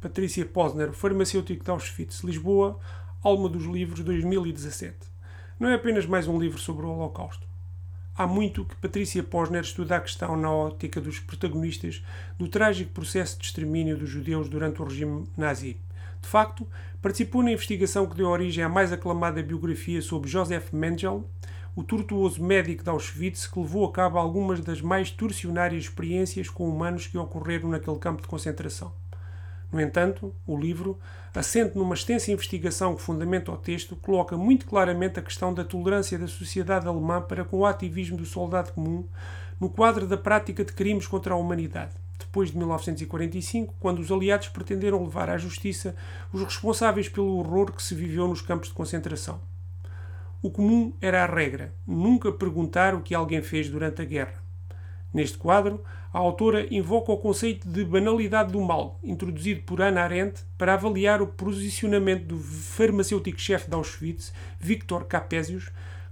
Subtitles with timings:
[0.00, 2.80] Patrícia Posner, farmacêutico de Auschwitz, Lisboa,
[3.22, 4.96] Alma dos Livros, 2017.
[5.58, 7.46] Não é apenas mais um livro sobre o Holocausto.
[8.16, 12.02] Há muito que Patrícia Posner estuda a questão na ótica dos protagonistas
[12.38, 15.78] do trágico processo de extermínio dos judeus durante o regime nazi.
[16.22, 16.66] De facto,
[17.02, 21.24] participou na investigação que deu origem à mais aclamada biografia sobre Joseph Mengele,
[21.76, 26.66] o tortuoso médico de Auschwitz que levou a cabo algumas das mais torcionárias experiências com
[26.66, 28.94] humanos que ocorreram naquele campo de concentração.
[29.72, 30.98] No entanto, o livro,
[31.34, 36.18] assente numa extensa investigação que fundamenta o texto, coloca muito claramente a questão da tolerância
[36.18, 39.06] da sociedade alemã para com o ativismo do soldado comum
[39.60, 44.48] no quadro da prática de crimes contra a humanidade, depois de 1945, quando os aliados
[44.48, 45.94] pretenderam levar à justiça
[46.32, 49.40] os responsáveis pelo horror que se viveu nos campos de concentração.
[50.42, 54.42] O comum era a regra, nunca perguntar o que alguém fez durante a guerra.
[55.12, 55.82] Neste quadro,
[56.12, 61.20] a autora invoca o conceito de banalidade do mal, introduzido por Hannah Arendt para avaliar
[61.20, 65.70] o posicionamento do farmacêutico-chefe de Auschwitz, Victor Capesius,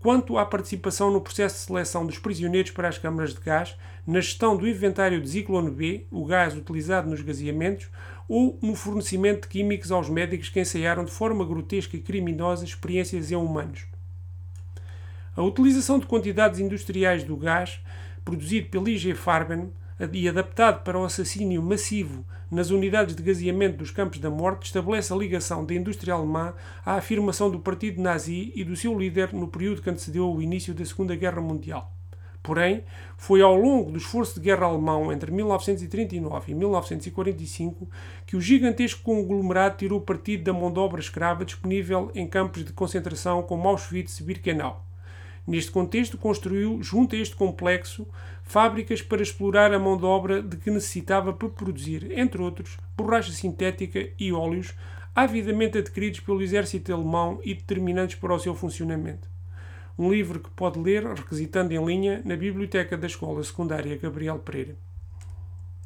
[0.00, 4.20] quanto à participação no processo de seleção dos prisioneiros para as câmaras de gás, na
[4.20, 7.88] gestão do inventário de Zyklon B, o gás utilizado nos gaseamentos,
[8.26, 13.30] ou no fornecimento de químicos aos médicos que ensaiaram de forma grotesca e criminosa experiências
[13.30, 13.86] em humanos.
[15.36, 17.80] A utilização de quantidades industriais do gás,
[18.24, 19.70] produzido pela IG Farben
[20.12, 25.12] e adaptado para o assassínio massivo nas unidades de gaseamento dos campos da morte, estabelece
[25.12, 26.54] a ligação da indústria alemã
[26.84, 30.72] à afirmação do partido nazi e do seu líder no período que antecedeu o início
[30.74, 31.94] da Segunda Guerra Mundial.
[32.42, 32.84] Porém,
[33.18, 37.88] foi ao longo do esforço de guerra alemão entre 1939 e 1945
[38.26, 42.72] que o gigantesco conglomerado tirou partido da mão de obra escrava disponível em campos de
[42.72, 44.89] concentração como Auschwitz e Birkenau.
[45.50, 48.06] Neste contexto, construiu, junto a este complexo,
[48.44, 53.32] fábricas para explorar a mão de obra de que necessitava para produzir, entre outros, borracha
[53.32, 54.72] sintética e óleos,
[55.12, 59.28] avidamente adquiridos pelo exército alemão e determinantes para o seu funcionamento.
[59.98, 64.76] Um livro que pode ler, requisitando em linha, na biblioteca da Escola Secundária Gabriel Pereira.